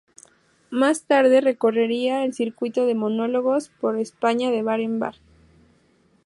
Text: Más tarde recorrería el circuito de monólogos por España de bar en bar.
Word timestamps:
Más 0.71 1.03
tarde 1.03 1.41
recorrería 1.41 2.23
el 2.23 2.33
circuito 2.33 2.87
de 2.87 2.95
monólogos 2.95 3.69
por 3.79 3.99
España 3.99 4.49
de 4.49 4.63
bar 4.63 4.79
en 4.79 4.97
bar. 4.97 5.13